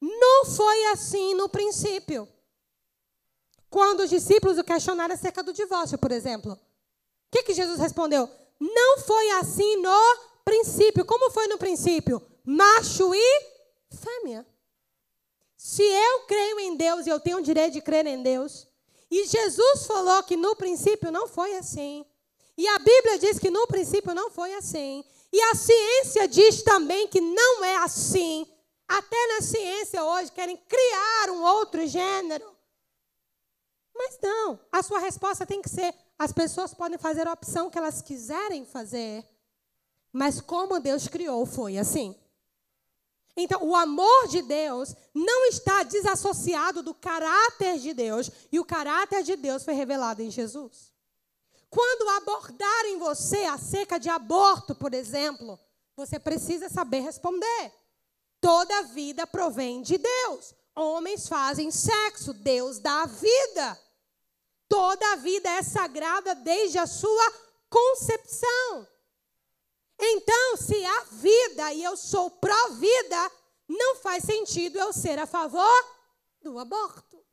[0.01, 2.29] Não foi assim no princípio.
[3.71, 6.55] Quando os discípulos o questionaram acerca do divórcio, por exemplo.
[6.55, 6.59] O
[7.31, 8.29] que, que Jesus respondeu?
[8.59, 11.05] Não foi assim no princípio.
[11.05, 12.21] Como foi no princípio?
[12.45, 13.43] Macho e
[13.93, 14.45] fêmea.
[15.65, 18.69] Se eu creio em Deus e eu tenho o direito de crer em Deus,
[19.11, 22.05] e Jesus falou que no princípio não foi assim,
[22.55, 27.09] e a Bíblia diz que no princípio não foi assim, e a ciência diz também
[27.09, 28.47] que não é assim,
[28.87, 32.55] até na ciência hoje querem criar um outro gênero.
[33.95, 37.79] Mas não, a sua resposta tem que ser: as pessoas podem fazer a opção que
[37.79, 39.25] elas quiserem fazer,
[40.13, 42.15] mas como Deus criou, foi assim.
[43.37, 49.23] Então, o amor de Deus não está desassociado do caráter de Deus, e o caráter
[49.23, 50.93] de Deus foi revelado em Jesus.
[51.71, 55.59] quando abordarem você acerca de aborto, por exemplo,
[55.97, 57.73] você precisa saber responder.
[58.41, 60.55] Toda vida provém de Deus.
[60.77, 63.81] Homens fazem sexo, Deus dá a vida.
[64.69, 67.33] Toda vida é sagrada desde a sua
[67.69, 68.87] concepção.
[69.99, 73.33] Então, se há vida e eu sou pró-vida,
[73.69, 75.85] não faz sentido eu ser a favor
[76.43, 77.25] do aborto.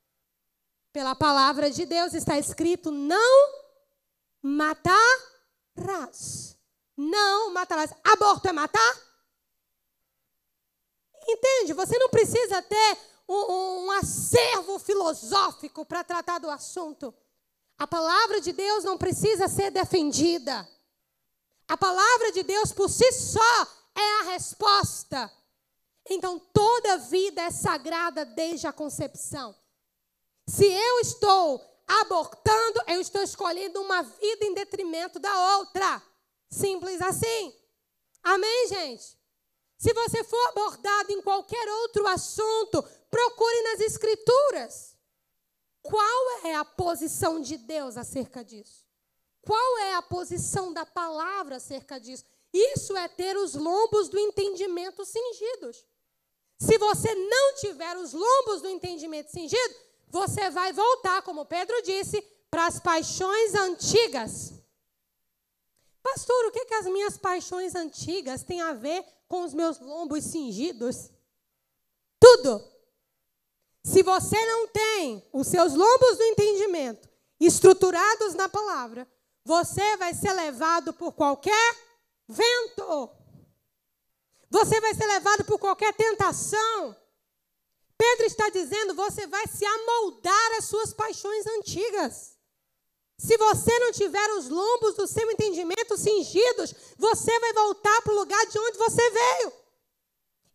[0.94, 3.54] Pela palavra de Deus está escrito: não
[4.42, 4.98] matarás.
[6.96, 7.94] Não matarás.
[8.04, 9.12] Aborto é matar?
[11.28, 11.74] Entende?
[11.74, 12.98] Você não precisa ter
[13.28, 17.14] um, um acervo filosófico para tratar do assunto.
[17.78, 20.68] A palavra de Deus não precisa ser defendida.
[21.72, 23.64] A palavra de Deus por si só
[23.96, 25.32] é a resposta.
[26.10, 29.56] Então, toda vida é sagrada desde a concepção.
[30.46, 36.04] Se eu estou abortando, eu estou escolhendo uma vida em detrimento da outra.
[36.50, 37.56] Simples assim.
[38.22, 39.18] Amém, gente?
[39.78, 44.98] Se você for abordado em qualquer outro assunto, procure nas Escrituras.
[45.82, 48.81] Qual é a posição de Deus acerca disso?
[49.42, 52.24] Qual é a posição da palavra acerca disso?
[52.54, 55.86] Isso é ter os lombos do entendimento cingidos.
[56.60, 59.76] Se você não tiver os lombos do entendimento cingido,
[60.10, 64.54] você vai voltar, como Pedro disse, para as paixões antigas.
[66.04, 70.26] Pastor, o que, que as minhas paixões antigas têm a ver com os meus lombos
[70.26, 71.10] cingidos?
[72.20, 72.64] Tudo.
[73.84, 79.08] Se você não tem os seus lombos do entendimento estruturados na palavra,
[79.44, 81.76] você vai ser levado por qualquer
[82.28, 83.10] vento.
[84.50, 86.96] Você vai ser levado por qualquer tentação.
[87.98, 92.38] Pedro está dizendo: você vai se amoldar às suas paixões antigas.
[93.18, 98.16] Se você não tiver os lombos do seu entendimento cingidos, você vai voltar para o
[98.16, 99.54] lugar de onde você veio.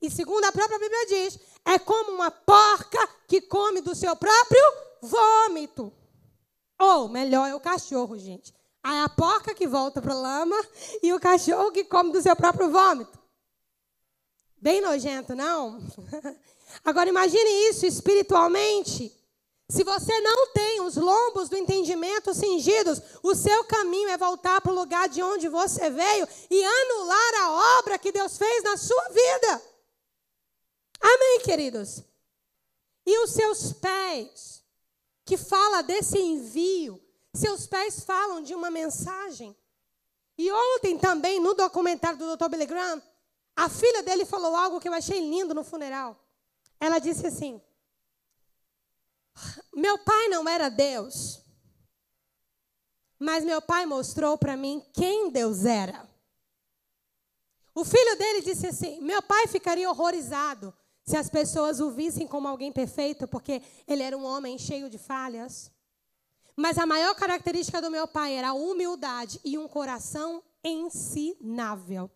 [0.03, 4.63] E segundo a própria Bíblia diz, é como uma porca que come do seu próprio
[5.01, 5.93] vômito.
[6.79, 8.53] Ou melhor, é o cachorro, gente.
[8.89, 10.57] A porca que volta para a lama
[11.03, 13.19] e o cachorro que come do seu próprio vômito.
[14.57, 15.81] Bem nojento, não?
[16.85, 19.13] Agora imagine isso espiritualmente.
[19.69, 24.71] Se você não tem os lombos do entendimento cingidos, o seu caminho é voltar para
[24.71, 29.09] o lugar de onde você veio e anular a obra que Deus fez na sua
[29.09, 29.63] vida.
[31.01, 32.05] Amém, queridos?
[33.05, 34.63] E os seus pés,
[35.25, 37.05] que fala desse envio,
[37.37, 39.57] seus pés falam de uma mensagem.
[40.39, 42.49] E ontem também, no documentário do Dr.
[42.49, 43.03] Billy Graham,
[43.55, 46.23] a filha dele falou algo que eu achei lindo no funeral.
[46.79, 47.61] Ela disse assim:
[49.75, 51.43] Meu pai não era Deus,
[53.19, 56.07] mas meu pai mostrou para mim quem Deus era.
[57.75, 62.49] O filho dele disse assim: Meu pai ficaria horrorizado se as pessoas o vissem como
[62.49, 65.71] alguém perfeito, porque ele era um homem cheio de falhas.
[66.57, 72.11] Mas a maior característica do meu pai era a humildade e um coração ensinável.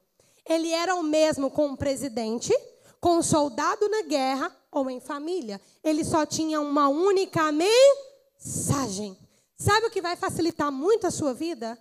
[0.49, 2.53] Ele era o mesmo com o presidente,
[3.01, 5.61] com um soldado na guerra ou em família.
[5.85, 9.17] Ele só tinha uma única mensagem.
[9.59, 11.79] Sabe o que vai facilitar muito a sua vida?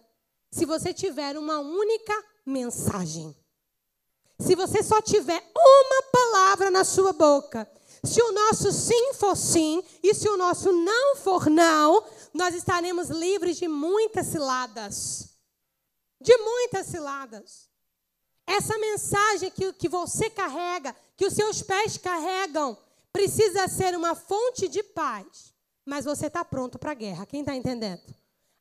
[0.52, 2.14] Se você tiver uma única
[2.46, 3.34] mensagem.
[4.40, 7.70] Se você só tiver uma palavra na sua boca.
[8.04, 13.10] Se o nosso sim for sim e se o nosso não for não, nós estaremos
[13.10, 15.30] livres de muitas ciladas.
[16.22, 17.70] De muitas ciladas.
[18.46, 22.78] Essa mensagem que, que você carrega, que os seus pés carregam,
[23.12, 25.54] precisa ser uma fonte de paz.
[25.86, 27.26] Mas você está pronto para a guerra.
[27.26, 28.02] Quem está entendendo?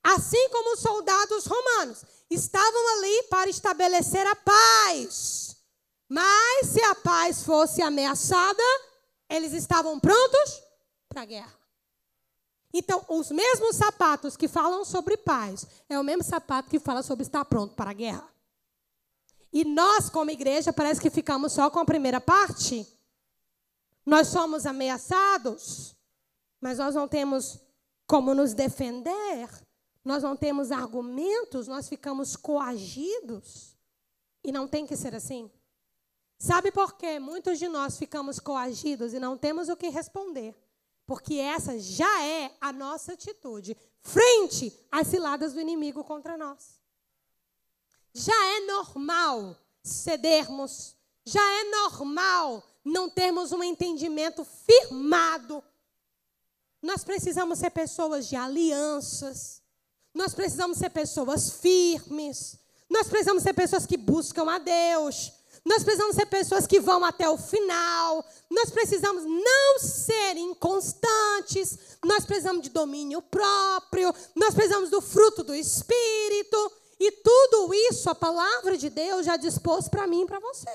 [0.02, 5.56] Assim como os soldados romanos estavam ali para estabelecer a paz.
[6.08, 8.62] Mas se a paz fosse ameaçada,
[9.28, 10.62] eles estavam prontos
[11.08, 11.57] para a guerra.
[12.72, 17.24] Então, os mesmos sapatos que falam sobre paz é o mesmo sapato que fala sobre
[17.24, 18.28] estar pronto para a guerra.
[19.52, 22.86] E nós, como igreja, parece que ficamos só com a primeira parte.
[24.04, 25.96] Nós somos ameaçados,
[26.60, 27.58] mas nós não temos
[28.06, 29.48] como nos defender,
[30.04, 33.76] nós não temos argumentos, nós ficamos coagidos.
[34.44, 35.50] E não tem que ser assim.
[36.38, 37.18] Sabe por quê?
[37.18, 40.54] Muitos de nós ficamos coagidos e não temos o que responder.
[41.08, 46.78] Porque essa já é a nossa atitude frente às ciladas do inimigo contra nós.
[48.12, 50.94] Já é normal cedermos,
[51.24, 55.64] já é normal não termos um entendimento firmado.
[56.82, 59.62] Nós precisamos ser pessoas de alianças.
[60.12, 62.58] Nós precisamos ser pessoas firmes.
[62.86, 65.32] Nós precisamos ser pessoas que buscam a Deus.
[65.68, 68.24] Nós precisamos ser pessoas que vão até o final.
[68.48, 71.98] Nós precisamos não ser inconstantes.
[72.02, 74.10] Nós precisamos de domínio próprio.
[74.34, 76.72] Nós precisamos do fruto do Espírito.
[76.98, 80.70] E tudo isso a palavra de Deus já dispôs para mim e para você.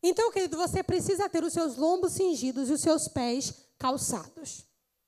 [0.00, 4.64] Então, querido, você precisa ter os seus lombos cingidos e os seus pés calçados.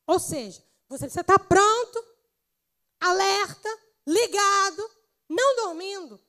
[0.09, 2.05] Ou seja, você precisa estar pronto,
[3.01, 3.69] alerta,
[4.05, 4.91] ligado,
[5.29, 6.26] não dormindo.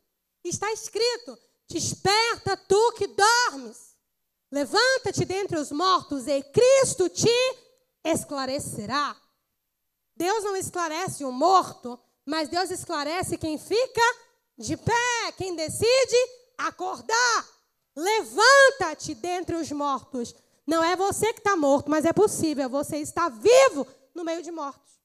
[0.47, 3.95] Está escrito: Desperta tu que dormes.
[4.51, 7.29] Levanta-te dentre os mortos e Cristo te
[8.03, 9.15] esclarecerá.
[10.15, 14.01] Deus não esclarece o morto, mas Deus esclarece quem fica
[14.57, 16.17] de pé, quem decide
[16.57, 17.47] acordar.
[17.95, 20.33] Levanta-te dentre os mortos.
[20.65, 24.51] Não é você que está morto, mas é possível você estar vivo no meio de
[24.51, 24.97] mortos.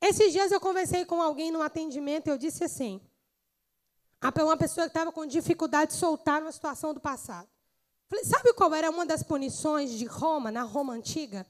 [0.00, 3.00] Esses dias eu conversei com alguém no atendimento e eu disse assim:
[4.22, 7.48] uma pessoa que estava com dificuldade de soltar uma situação do passado.
[8.08, 11.46] Falei, sabe qual era uma das punições de Roma, na Roma antiga?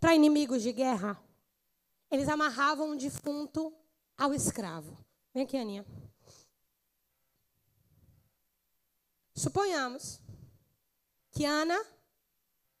[0.00, 1.22] Para inimigos de guerra?
[2.10, 3.72] Eles amarravam um defunto
[4.16, 4.96] ao escravo.
[5.32, 5.86] Vem aqui, Aninha.
[9.34, 10.20] Suponhamos
[11.30, 11.78] que Ana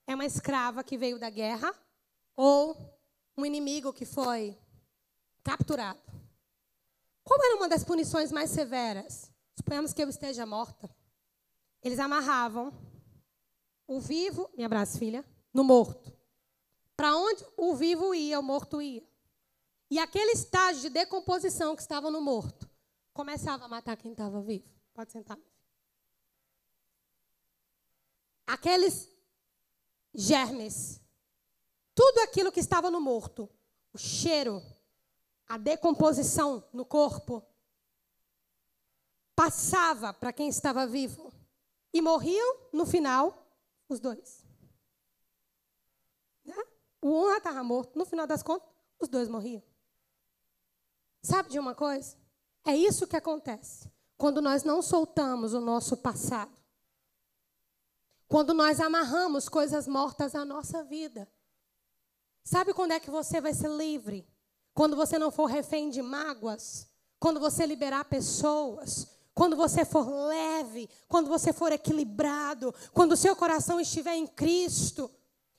[0.06, 1.74] é uma escrava que veio da guerra
[2.36, 2.76] ou
[3.36, 4.56] um inimigo que foi
[5.42, 6.11] capturado.
[7.24, 9.30] Qual era uma das punições mais severas?
[9.56, 10.90] Suponhamos que eu esteja morta.
[11.82, 12.72] Eles amarravam
[13.86, 16.12] o vivo, me abraça, filha, no morto.
[16.96, 19.06] Para onde o vivo ia, o morto ia.
[19.90, 22.70] E aquele estágio de decomposição que estava no morto
[23.12, 24.64] começava a matar quem estava vivo.
[24.94, 25.38] Pode sentar.
[28.46, 29.08] Aqueles
[30.14, 31.00] germes,
[31.94, 33.48] tudo aquilo que estava no morto,
[33.92, 34.62] o cheiro,
[35.48, 37.44] a decomposição no corpo,
[39.34, 41.32] passava para quem estava vivo.
[41.92, 43.46] E morriam, no final,
[43.88, 44.44] os dois.
[46.44, 46.54] Né?
[47.00, 49.62] O um já estava morto, no final das contas, os dois morriam.
[51.22, 52.16] Sabe de uma coisa?
[52.64, 56.56] É isso que acontece quando nós não soltamos o nosso passado.
[58.28, 61.28] Quando nós amarramos coisas mortas à nossa vida.
[62.44, 64.26] Sabe quando é que você vai ser livre?
[64.74, 66.88] Quando você não for refém de mágoas.
[67.18, 69.06] Quando você liberar pessoas.
[69.34, 70.88] Quando você for leve.
[71.08, 72.74] Quando você for equilibrado.
[72.92, 75.10] Quando o seu coração estiver em Cristo.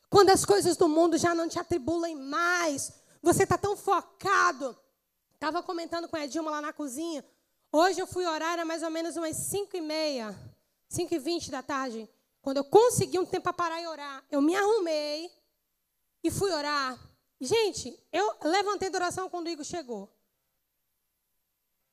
[0.10, 2.92] Quando as coisas do mundo já não te atribulem mais.
[3.22, 4.78] Você está tão focado
[5.44, 7.22] Estava comentando com a Edilma lá na cozinha.
[7.70, 10.34] Hoje eu fui orar, era mais ou menos umas 5 e meia,
[10.88, 12.10] 5 e 20 da tarde.
[12.42, 15.30] Quando eu consegui um tempo para parar e orar, eu me arrumei
[16.24, 16.98] e fui orar.
[17.44, 20.10] Gente, eu levantei da oração quando o Igor chegou.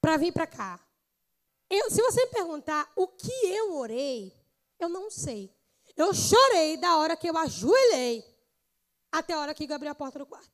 [0.00, 0.78] Para vir para cá.
[1.68, 4.32] Eu, se você me perguntar o que eu orei,
[4.78, 5.52] eu não sei.
[5.96, 8.24] Eu chorei da hora que eu ajoelhei
[9.10, 10.50] até a hora que Gabriel a porta do quarto.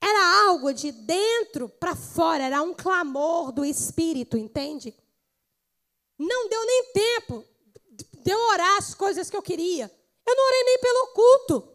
[0.00, 4.94] Era algo de dentro para fora, era um clamor do espírito, entende?
[6.16, 7.44] Não deu nem tempo
[7.90, 9.90] de eu orar as coisas que eu queria.
[10.24, 11.73] Eu não orei nem pelo culto.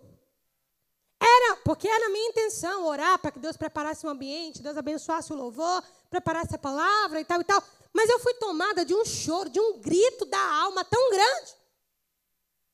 [1.21, 5.34] Era, porque era a minha intenção orar para que Deus preparasse um ambiente, Deus abençoasse
[5.34, 7.62] o louvor, preparasse a palavra e tal e tal.
[7.93, 11.55] Mas eu fui tomada de um choro, de um grito da alma tão grande,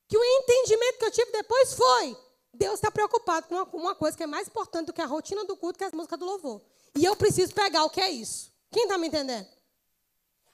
[0.08, 2.16] que o entendimento que eu tive depois foi:
[2.54, 5.56] Deus está preocupado com uma, coisa que é mais importante do que a rotina do
[5.56, 6.62] culto, que é a música do louvor.
[6.94, 8.52] E eu preciso pegar o que é isso.
[8.70, 9.46] Quem está me entendendo?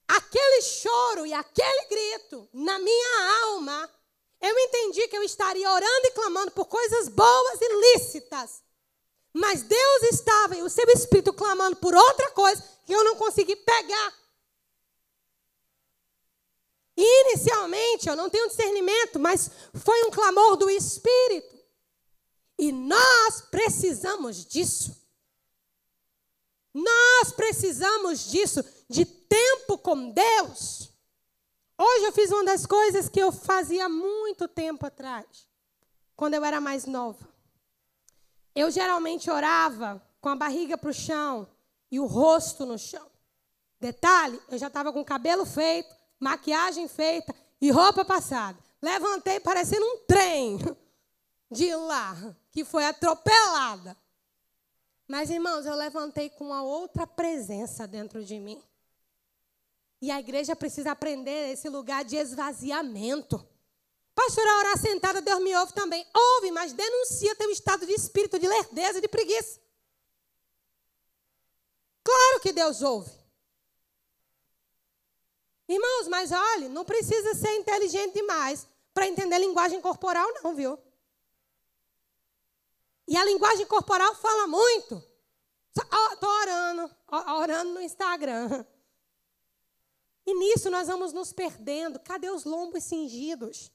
[0.09, 3.91] Aquele choro e aquele grito na minha alma,
[4.43, 8.61] eu entendi que eu estaria orando e clamando por coisas boas e lícitas.
[9.33, 13.55] Mas Deus estava e o seu espírito clamando por outra coisa que eu não consegui
[13.55, 14.15] pegar.
[16.97, 21.57] Inicialmente eu não tenho discernimento, mas foi um clamor do espírito.
[22.59, 25.01] E nós precisamos disso.
[26.75, 30.82] Nós precisamos disso, de tempo com Deus.
[31.85, 35.49] Hoje eu fiz uma das coisas que eu fazia muito tempo atrás,
[36.15, 37.29] quando eu era mais nova.
[38.55, 41.49] Eu geralmente orava com a barriga para o chão
[41.91, 43.05] e o rosto no chão.
[43.81, 48.57] Detalhe, eu já estava com cabelo feito, maquiagem feita e roupa passada.
[48.81, 50.61] Levantei parecendo um trem
[51.51, 52.15] de lá
[52.53, 53.97] que foi atropelada.
[55.09, 58.63] Mas, irmãos, eu levantei com uma outra presença dentro de mim.
[60.03, 63.39] E a igreja precisa aprender esse lugar de esvaziamento.
[64.13, 66.05] Pastora, orar sentada, Deus me ouve também.
[66.13, 69.61] Ouve, mas denuncia teu estado de espírito, de lerdeza, de preguiça.
[72.03, 73.13] Claro que Deus ouve.
[75.69, 80.77] Irmãos, mas olhe, não precisa ser inteligente demais para entender linguagem corporal, não, viu?
[83.07, 85.01] E a linguagem corporal fala muito.
[85.75, 86.91] Estou orando,
[87.39, 88.67] orando no Instagram.
[90.27, 91.99] E nisso nós vamos nos perdendo.
[91.99, 93.73] Cadê os lombos cingidos?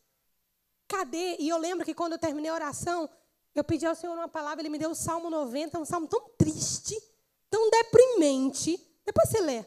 [0.87, 1.35] Cadê?
[1.39, 3.09] E eu lembro que quando eu terminei a oração,
[3.53, 6.29] eu pedi ao Senhor uma palavra, ele me deu o Salmo 90, um salmo tão
[6.37, 6.95] triste,
[7.49, 8.79] tão deprimente.
[9.05, 9.65] Depois você lê.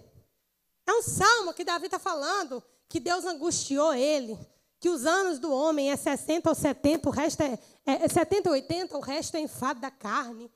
[0.86, 4.36] É um salmo que Davi está falando que Deus angustiou ele,
[4.80, 8.54] que os anos do homem é 60 ou 70, o resto é, é 70 ou
[8.54, 10.50] 80, o resto é enfado da carne.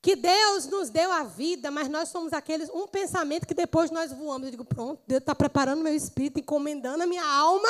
[0.00, 4.12] Que Deus nos deu a vida, mas nós somos aqueles, um pensamento que depois nós
[4.12, 4.46] voamos.
[4.46, 7.68] Eu digo, pronto, Deus está preparando meu espírito, encomendando a minha alma.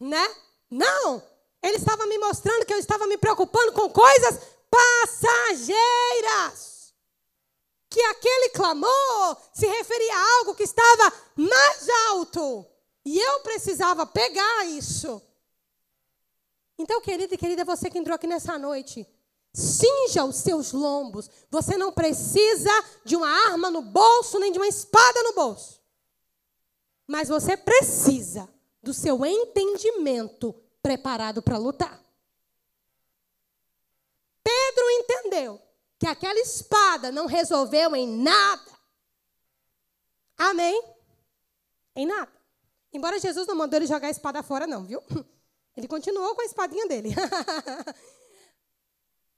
[0.00, 0.34] Né?
[0.70, 1.22] Não!
[1.62, 4.40] Ele estava me mostrando que eu estava me preocupando com coisas
[4.70, 6.94] passageiras.
[7.90, 12.66] Que aquele clamor se referia a algo que estava mais alto.
[13.04, 15.20] E eu precisava pegar isso.
[16.78, 19.06] Então, querido e querida, você que entrou aqui nessa noite,
[19.52, 21.30] cinja os seus lombos.
[21.50, 22.70] Você não precisa
[23.04, 25.80] de uma arma no bolso, nem de uma espada no bolso.
[27.06, 28.48] Mas você precisa
[28.82, 32.02] do seu entendimento preparado para lutar.
[34.42, 35.60] Pedro entendeu
[35.98, 38.78] que aquela espada não resolveu em nada.
[40.36, 40.82] Amém?
[41.96, 42.32] Em nada.
[42.92, 45.02] Embora Jesus não mandou ele jogar a espada fora, não, viu?
[45.76, 47.10] Ele continuou com a espadinha dele.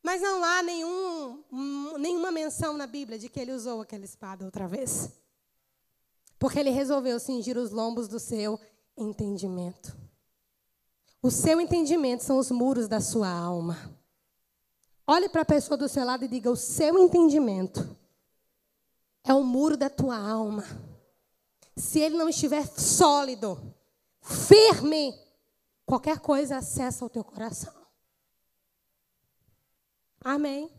[0.03, 1.45] Mas não há nenhum,
[1.99, 5.11] nenhuma menção na Bíblia de que ele usou aquela espada outra vez.
[6.39, 8.59] Porque ele resolveu cingir os lombos do seu
[8.97, 9.95] entendimento.
[11.23, 13.77] O seu entendimento são os muros da sua alma.
[15.07, 17.97] Olhe para a pessoa do seu lado e diga: o seu entendimento
[19.23, 20.65] é o muro da tua alma.
[21.77, 23.61] Se ele não estiver sólido,
[24.23, 25.15] firme,
[25.85, 27.80] qualquer coisa acessa o teu coração.
[30.23, 30.71] Amém.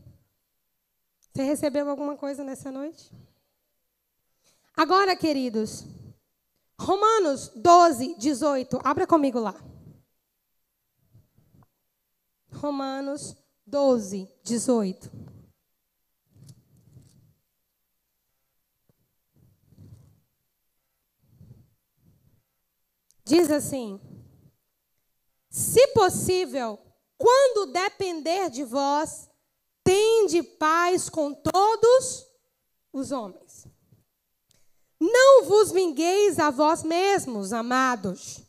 [1.34, 3.12] Você recebeu alguma coisa nessa noite?
[4.76, 5.86] Agora, queridos,
[6.80, 8.80] Romanos 12, 18.
[8.84, 9.56] Abra comigo lá.
[12.54, 13.36] Romanos
[13.66, 15.10] 12, 18.
[23.24, 24.00] Diz assim:
[25.50, 26.78] Se possível,
[27.18, 29.31] quando depender de vós,
[29.84, 32.26] tende paz com todos
[32.94, 33.68] os homens.
[35.00, 38.42] Não vos vingueis a vós mesmos, amados.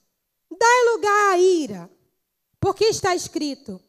[0.50, 1.90] Dai lugar à ira,
[2.60, 3.80] porque está escrito: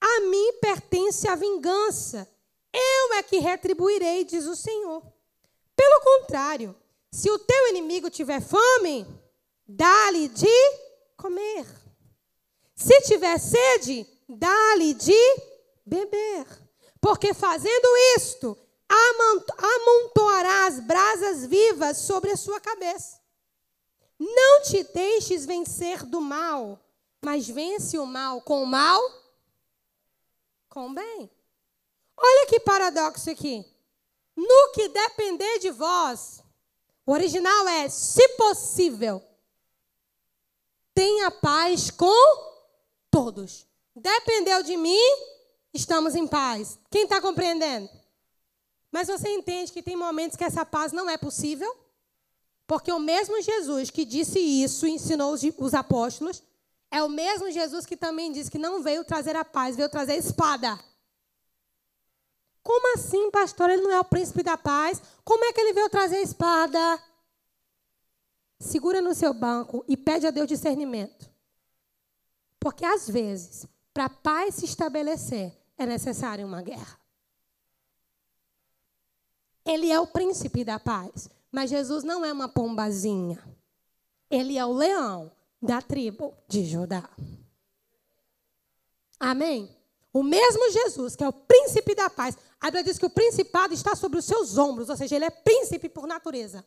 [0.00, 2.28] A mim pertence a vingança,
[2.72, 5.02] eu é que retribuirei, diz o Senhor.
[5.74, 6.76] Pelo contrário,
[7.10, 9.06] se o teu inimigo tiver fome,
[9.66, 10.46] dá-lhe de
[11.16, 11.66] comer.
[12.74, 15.36] Se tiver sede, dá-lhe de
[15.84, 16.46] beber.
[17.02, 18.56] Porque fazendo isto,
[19.58, 23.20] amontoará as brasas vivas sobre a sua cabeça.
[24.16, 26.78] Não te deixes vencer do mal,
[27.20, 29.02] mas vence o mal com o mal,
[30.68, 31.28] com o bem.
[32.16, 33.66] Olha que paradoxo aqui.
[34.36, 36.40] No que depender de vós,
[37.04, 39.20] o original é, se possível,
[40.94, 42.52] tenha paz com
[43.10, 43.66] todos.
[43.92, 45.32] Dependeu de mim,
[45.72, 46.78] estamos em paz.
[46.90, 47.88] Quem está compreendendo?
[48.90, 51.74] Mas você entende que tem momentos que essa paz não é possível?
[52.66, 56.42] Porque o mesmo Jesus que disse isso, ensinou os apóstolos,
[56.90, 60.12] é o mesmo Jesus que também disse que não veio trazer a paz, veio trazer
[60.12, 60.78] a espada.
[62.62, 63.70] Como assim, pastor?
[63.70, 65.02] Ele não é o príncipe da paz?
[65.24, 67.02] Como é que ele veio trazer a espada?
[68.60, 71.28] Segura no seu banco e pede a Deus discernimento.
[72.60, 75.52] Porque às vezes, para a paz se estabelecer,
[75.82, 76.98] é necessária uma guerra.
[79.64, 83.42] Ele é o príncipe da paz, mas Jesus não é uma pombazinha.
[84.30, 85.30] Ele é o leão
[85.60, 87.08] da tribo de Judá.
[89.20, 89.76] Amém?
[90.12, 93.72] O mesmo Jesus, que é o príncipe da paz, a Bíblia diz que o principado
[93.72, 96.64] está sobre os seus ombros, ou seja, ele é príncipe por natureza.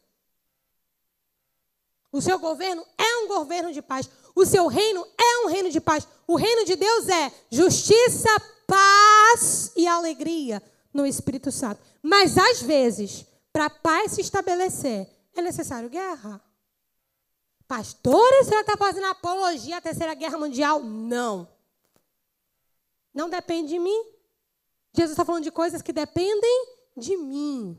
[2.12, 4.10] O seu governo é um governo de paz.
[4.34, 6.08] O seu reino é um reino de paz.
[6.26, 8.30] O reino de Deus é justiça,
[8.66, 9.05] paz
[9.76, 10.62] e alegria
[10.94, 11.82] no Espírito Santo.
[12.02, 16.42] Mas às vezes, para a paz se estabelecer, é necessário guerra.
[17.68, 20.84] Pastora, senhora está fazendo apologia à Terceira Guerra Mundial?
[20.84, 21.48] Não.
[23.14, 24.06] Não depende de mim.
[24.94, 27.78] Jesus está falando de coisas que dependem de mim.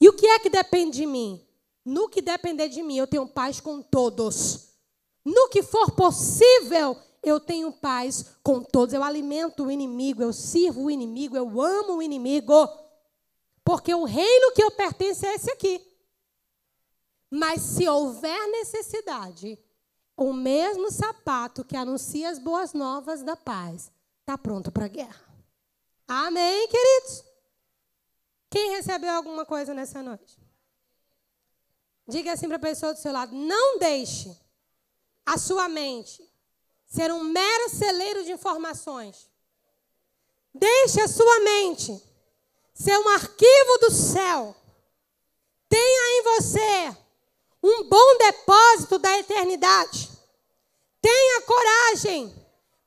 [0.00, 1.46] E o que é que depende de mim?
[1.84, 4.70] No que depender de mim, eu tenho paz com todos.
[5.24, 8.94] No que for possível, eu tenho paz com todos.
[8.94, 12.68] Eu alimento o inimigo, eu sirvo o inimigo, eu amo o inimigo.
[13.64, 15.80] Porque o reino que eu pertenço é esse aqui.
[17.30, 19.58] Mas se houver necessidade,
[20.16, 25.24] o mesmo sapato que anuncia as boas novas da paz está pronto para a guerra.
[26.08, 27.24] Amém, queridos?
[28.50, 30.38] Quem recebeu alguma coisa nessa noite?
[32.08, 34.36] Diga assim para a pessoa do seu lado: não deixe
[35.24, 36.29] a sua mente
[36.90, 39.30] ser um mero celeiro de informações.
[40.52, 42.02] Deixe a sua mente
[42.74, 44.56] ser um arquivo do céu.
[45.68, 46.96] Tenha em você
[47.62, 50.10] um bom depósito da eternidade.
[51.00, 52.34] Tenha coragem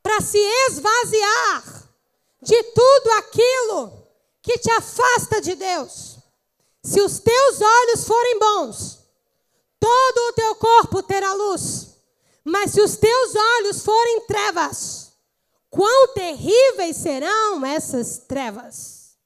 [0.03, 1.89] para se esvaziar
[2.41, 4.07] de tudo aquilo
[4.41, 6.17] que te afasta de Deus.
[6.83, 8.99] Se os teus olhos forem bons,
[9.79, 11.82] todo o teu corpo terá luz.
[12.43, 15.13] Mas se os teus olhos forem trevas,
[15.69, 19.17] quão terríveis serão essas trevas.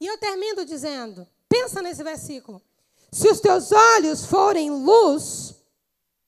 [0.00, 2.60] E eu termino dizendo: pensa nesse versículo.
[3.10, 5.54] Se os teus olhos forem luz,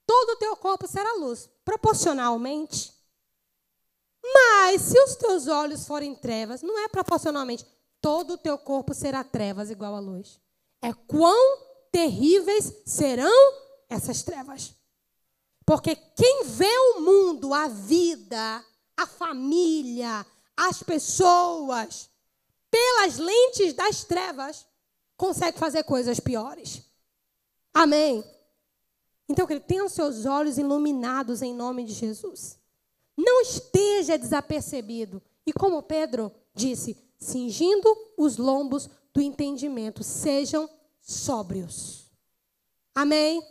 [0.06, 2.92] todo o teu corpo será luz, proporcionalmente.
[4.22, 7.66] Mas se os teus olhos forem trevas, não é proporcionalmente,
[8.00, 10.40] todo o teu corpo será trevas igual a luz.
[10.80, 11.58] É quão
[11.92, 13.54] terríveis serão
[13.88, 14.74] essas trevas.
[15.64, 18.64] Porque quem vê o mundo, a vida,
[18.96, 22.10] a família, as pessoas,
[22.70, 24.66] pelas lentes das trevas,
[25.16, 26.82] consegue fazer coisas piores.
[27.72, 28.24] Amém?
[29.28, 32.58] Então, querido, tenha os seus olhos iluminados em nome de Jesus.
[33.16, 35.22] Não esteja desapercebido.
[35.46, 40.68] E como Pedro disse, cingindo os lombos do entendimento, sejam
[41.00, 42.10] sóbrios.
[42.94, 43.42] Amém?